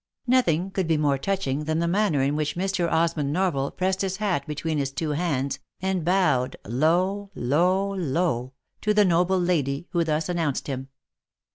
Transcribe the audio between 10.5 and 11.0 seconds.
him.